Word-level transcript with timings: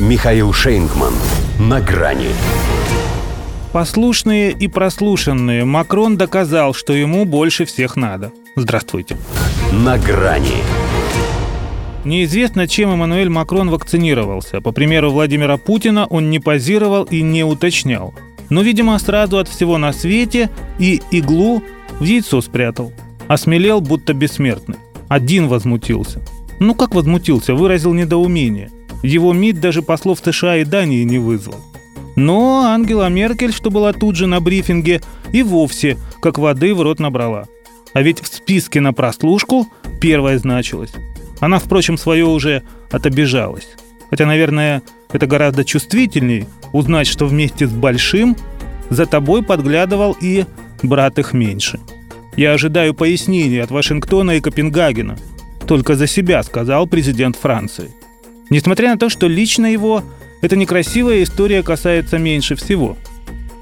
Михаил 0.00 0.52
Шейнгман. 0.52 1.12
На 1.60 1.80
грани. 1.80 2.28
Послушные 3.72 4.50
и 4.50 4.66
прослушанные, 4.66 5.64
Макрон 5.64 6.16
доказал, 6.16 6.74
что 6.74 6.92
ему 6.92 7.24
больше 7.24 7.64
всех 7.66 7.96
надо. 7.96 8.32
Здравствуйте. 8.56 9.16
На 9.70 9.98
грани. 9.98 10.56
Неизвестно, 12.04 12.66
чем 12.66 12.90
Эммануэль 12.90 13.28
Макрон 13.28 13.70
вакцинировался. 13.70 14.60
По 14.60 14.72
примеру 14.72 15.10
Владимира 15.10 15.56
Путина 15.56 16.06
он 16.06 16.30
не 16.30 16.40
позировал 16.40 17.04
и 17.04 17.22
не 17.22 17.44
уточнял. 17.44 18.14
Но, 18.48 18.62
видимо, 18.62 18.98
сразу 18.98 19.38
от 19.38 19.48
всего 19.48 19.78
на 19.78 19.92
свете 19.92 20.50
и 20.78 21.00
иглу 21.10 21.62
в 22.00 22.04
яйцо 22.04 22.40
спрятал. 22.40 22.92
Осмелел, 23.28 23.80
будто 23.80 24.14
бессмертный. 24.14 24.76
Один 25.08 25.48
возмутился. 25.48 26.20
Ну 26.58 26.74
как 26.74 26.94
возмутился, 26.94 27.54
выразил 27.54 27.92
недоумение. 27.94 28.70
Его 29.02 29.32
МИД 29.32 29.60
даже 29.60 29.82
послов 29.82 30.20
США 30.24 30.58
и 30.58 30.64
Дании 30.64 31.02
не 31.04 31.18
вызвал. 31.18 31.60
Но 32.14 32.64
Ангела 32.66 33.08
Меркель, 33.08 33.52
что 33.52 33.70
была 33.70 33.92
тут 33.92 34.16
же 34.16 34.26
на 34.26 34.40
брифинге, 34.40 35.00
и 35.32 35.42
вовсе 35.42 35.96
как 36.20 36.38
воды 36.38 36.74
в 36.74 36.82
рот 36.82 37.00
набрала. 37.00 37.46
А 37.94 38.02
ведь 38.02 38.20
в 38.20 38.26
списке 38.26 38.80
на 38.80 38.92
прослушку 38.92 39.66
первая 40.00 40.38
значилась. 40.38 40.92
Она, 41.40 41.58
впрочем, 41.58 41.98
свое 41.98 42.24
уже 42.24 42.62
отобежалась. 42.90 43.68
Хотя, 44.10 44.26
наверное, 44.26 44.82
это 45.12 45.26
гораздо 45.26 45.64
чувствительней 45.64 46.46
узнать, 46.72 47.06
что 47.06 47.26
вместе 47.26 47.66
с 47.66 47.70
Большим 47.70 48.36
за 48.90 49.06
тобой 49.06 49.42
подглядывал 49.42 50.16
и 50.20 50.44
брат 50.82 51.18
их 51.18 51.32
меньше. 51.32 51.80
Я 52.36 52.52
ожидаю 52.52 52.94
пояснений 52.94 53.58
от 53.58 53.70
Вашингтона 53.70 54.32
и 54.32 54.40
Копенгагена. 54.40 55.16
Только 55.66 55.96
за 55.96 56.06
себя, 56.06 56.42
сказал 56.42 56.86
президент 56.86 57.36
Франции. 57.36 57.90
Несмотря 58.50 58.90
на 58.92 58.98
то, 58.98 59.08
что 59.08 59.26
лично 59.26 59.66
его 59.66 60.02
эта 60.42 60.56
некрасивая 60.56 61.22
история 61.22 61.62
касается 61.62 62.18
меньше 62.18 62.56
всего. 62.56 62.96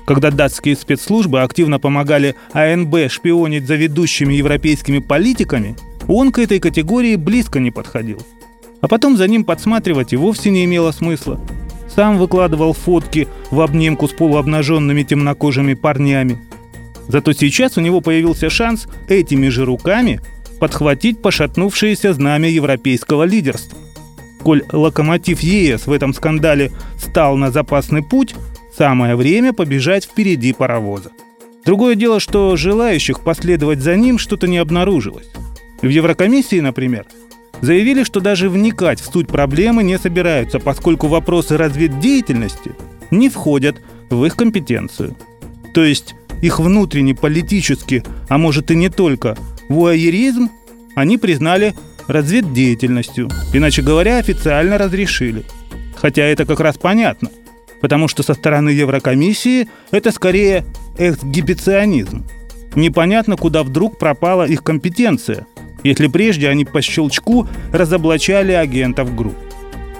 Когда 0.07 0.31
датские 0.31 0.75
спецслужбы 0.75 1.43
активно 1.43 1.79
помогали 1.79 2.35
АНБ 2.53 3.11
шпионить 3.11 3.67
за 3.67 3.77
ведущими 3.77 4.35
европейскими 4.35 4.99
политиками, 4.99 5.77
он 6.09 6.33
к 6.33 6.39
этой 6.39 6.59
категории 6.59 7.17
близко 7.17 7.61
не 7.61 7.71
подходил. 7.71 8.21
А 8.81 8.89
потом 8.89 9.17
за 9.17 9.29
ним 9.29 9.45
подсматривать 9.45 10.13
и 10.13 10.17
вовсе 10.17 10.51
не 10.51 10.65
имело 10.65 10.91
смысла. 10.91 11.39
Сам 11.95 12.19
выкладывал 12.19 12.73
фотки 12.73 13.29
в 13.51 13.61
обнимку 13.61 14.09
с 14.09 14.13
полуобнаженными 14.13 15.03
темнокожими 15.03 15.75
парнями. 15.75 16.39
Зато 17.07 17.33
сейчас 17.33 17.77
у 17.77 17.81
него 17.81 18.01
появился 18.01 18.49
шанс 18.49 18.87
этими 19.09 19.49
же 19.49 19.65
руками 19.65 20.21
подхватить 20.61 21.21
пошатнувшееся 21.21 22.15
знамя 22.15 22.49
европейского 22.49 23.25
лидерства. 23.25 23.79
Коль 24.43 24.65
локомотив 24.73 25.41
ЕС 25.41 25.87
в 25.87 25.93
этом 25.93 26.15
скандале 26.15 26.73
стал 26.99 27.37
на 27.37 27.51
запасный 27.51 28.03
путь, 28.03 28.35
самое 28.77 29.17
время 29.17 29.53
побежать 29.53 30.05
впереди 30.05 30.53
паровоза. 30.53 31.11
Другое 31.65 31.95
дело, 31.95 32.21
что 32.21 32.57
желающих 32.57 33.21
последовать 33.21 33.81
за 33.81 33.97
ним 33.97 34.19
что-то 34.19 34.49
не 34.49 34.59
обнаружилось. 34.59 35.29
В 35.83 35.89
Еврокомиссии, 35.89 36.61
например, 36.61 37.07
заявили, 37.61 38.05
что 38.05 38.21
даже 38.21 38.49
вникать 38.49 39.01
в 39.01 39.13
суть 39.13 39.29
проблемы 39.29 39.83
не 39.83 39.99
собираются, 39.99 40.59
поскольку 40.59 41.09
вопросы 41.09 41.57
разведдеятельности 41.59 42.73
не 43.11 43.29
входят 43.29 43.77
в 44.09 44.25
их 44.25 44.37
компетенцию. 44.37 45.17
То 45.75 45.85
есть 45.85 46.15
их 46.43 46.59
внутренний 46.59 47.15
политический, 47.15 48.03
а 48.29 48.39
может 48.39 48.71
и 48.71 48.75
не 48.75 48.89
только, 48.89 49.37
вуайеризм 49.69 50.51
они 50.95 51.19
признали 51.19 51.75
разведдеятельностью, 52.11 53.29
иначе 53.53 53.83
говоря, 53.83 54.19
официально 54.19 54.79
разрешили. 54.79 55.45
Хотя 55.97 56.23
это 56.23 56.45
как 56.45 56.61
раз 56.61 56.77
понятно, 56.79 57.31
потому 57.81 58.09
что 58.09 58.23
со 58.23 58.35
стороны 58.35 58.71
Еврокомиссии 58.71 59.69
это 59.91 60.13
скорее 60.13 60.65
эксгибиционизм. 60.99 62.25
Непонятно, 62.75 63.37
куда 63.37 63.63
вдруг 63.63 63.99
пропала 63.99 64.47
их 64.47 64.63
компетенция, 64.63 65.47
если 65.83 66.07
прежде 66.07 66.49
они 66.49 66.65
по 66.65 66.83
щелчку 66.83 67.49
разоблачали 67.73 68.53
агентов 68.53 69.15
групп. 69.15 69.37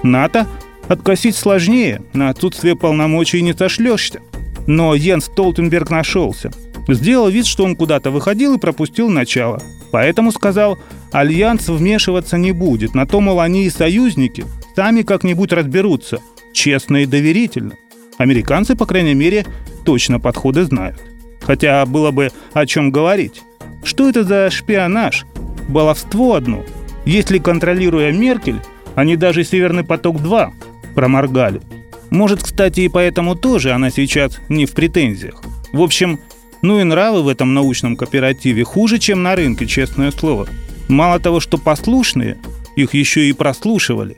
НАТО 0.03 0.47
откосить 0.87 1.35
сложнее, 1.35 2.01
на 2.13 2.29
отсутствие 2.29 2.75
полномочий 2.75 3.41
не 3.41 3.53
сошлешься. 3.53 4.21
Но 4.67 4.93
Йенс 4.93 5.29
Столтенберг 5.35 5.89
нашелся. 5.89 6.51
Сделал 6.87 7.29
вид, 7.29 7.45
что 7.45 7.63
он 7.63 7.75
куда-то 7.75 8.11
выходил 8.11 8.55
и 8.55 8.59
пропустил 8.59 9.09
начало. 9.09 9.61
Поэтому 9.91 10.31
сказал, 10.31 10.77
Альянс 11.11 11.67
вмешиваться 11.67 12.37
не 12.37 12.51
будет. 12.51 12.95
На 12.95 13.05
то, 13.05 13.19
мол, 13.19 13.39
они 13.39 13.65
и 13.65 13.69
союзники. 13.69 14.45
Сами 14.75 15.01
как-нибудь 15.01 15.51
разберутся. 15.51 16.19
Честно 16.53 17.03
и 17.03 17.05
доверительно. 17.05 17.73
Американцы, 18.17 18.75
по 18.75 18.85
крайней 18.85 19.13
мере, 19.13 19.45
точно 19.85 20.19
подходы 20.19 20.63
знают. 20.63 21.01
Хотя 21.41 21.85
было 21.85 22.11
бы 22.11 22.29
о 22.53 22.65
чем 22.65 22.91
говорить. 22.91 23.41
Что 23.83 24.09
это 24.09 24.23
за 24.23 24.49
шпионаж? 24.51 25.25
Баловство 25.67 26.35
одно. 26.35 26.63
Если, 27.05 27.39
контролируя 27.39 28.11
Меркель, 28.11 28.61
они 28.95 29.15
даже 29.15 29.43
«Северный 29.43 29.83
поток-2» 29.83 30.51
проморгали. 30.93 31.61
Может, 32.09 32.43
кстати, 32.43 32.81
и 32.81 32.89
поэтому 32.89 33.35
тоже 33.35 33.71
она 33.71 33.89
сейчас 33.89 34.39
не 34.49 34.65
в 34.65 34.73
претензиях. 34.73 35.41
В 35.71 35.81
общем, 35.81 36.19
ну 36.61 36.79
и 36.79 36.83
нравы 36.83 37.23
в 37.23 37.27
этом 37.27 37.53
научном 37.53 37.95
кооперативе 37.95 38.63
хуже, 38.63 38.99
чем 38.99 39.23
на 39.23 39.35
рынке, 39.35 39.65
честное 39.65 40.11
слово. 40.11 40.47
Мало 40.91 41.21
того, 41.21 41.39
что 41.39 41.57
послушные, 41.57 42.37
их 42.75 42.93
еще 42.93 43.29
и 43.29 43.31
прослушивали. 43.31 44.17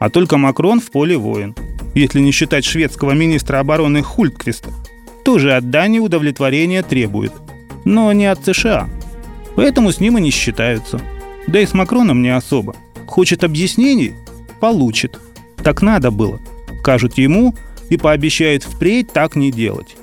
А 0.00 0.10
только 0.10 0.38
Макрон 0.38 0.80
в 0.80 0.90
поле 0.90 1.16
воин. 1.16 1.54
Если 1.94 2.18
не 2.18 2.32
считать 2.32 2.64
шведского 2.64 3.12
министра 3.12 3.60
обороны 3.60 4.02
Хультквиста. 4.02 4.70
Тоже 5.24 5.52
от 5.54 5.70
Дании 5.70 6.00
удовлетворения 6.00 6.82
требует. 6.82 7.32
Но 7.84 8.12
не 8.12 8.26
от 8.26 8.44
США. 8.44 8.88
Поэтому 9.54 9.92
с 9.92 10.00
ним 10.00 10.18
и 10.18 10.20
не 10.20 10.30
считаются. 10.30 11.00
Да 11.46 11.60
и 11.60 11.66
с 11.66 11.74
Макроном 11.74 12.22
не 12.22 12.34
особо. 12.34 12.74
Хочет 13.06 13.44
объяснений? 13.44 14.14
Получит. 14.58 15.16
Так 15.62 15.80
надо 15.80 16.10
было. 16.10 16.40
Скажут 16.80 17.18
ему 17.18 17.54
и 17.88 17.96
пообещают 17.96 18.64
впредь 18.64 19.12
так 19.12 19.36
не 19.36 19.52
делать. 19.52 19.96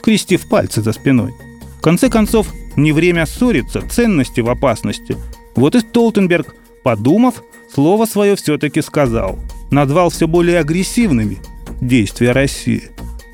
Скрестив 0.00 0.46
пальцы 0.50 0.82
за 0.82 0.92
спиной. 0.92 1.32
В 1.78 1.80
конце 1.80 2.10
концов, 2.10 2.52
не 2.76 2.92
время 2.92 3.24
ссориться, 3.24 3.80
ценности 3.80 4.40
в 4.40 4.50
опасности– 4.50 5.16
вот 5.56 5.74
и 5.74 5.80
Столтенберг, 5.80 6.54
подумав, 6.84 7.42
слово 7.72 8.06
свое 8.06 8.36
все-таки 8.36 8.82
сказал. 8.82 9.38
Назвал 9.70 10.10
все 10.10 10.28
более 10.28 10.60
агрессивными 10.60 11.38
действия 11.80 12.32
России. 12.32 12.90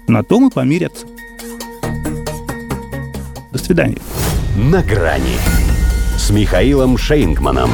На 0.09 0.22
том 0.22 0.49
и 0.49 0.50
помирятся. 0.50 1.06
До 3.50 3.59
свидания. 3.59 3.99
На 4.56 4.82
грани 4.82 5.37
с 6.16 6.31
Михаилом 6.31 6.97
Шейнгманом. 6.97 7.71